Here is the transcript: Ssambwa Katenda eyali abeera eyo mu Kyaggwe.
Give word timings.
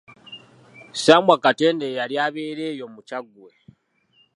Ssambwa 0.93 1.35
Katenda 1.43 1.85
eyali 1.91 2.15
abeera 2.25 2.63
eyo 2.71 2.85
mu 2.93 3.01
Kyaggwe. 3.07 3.51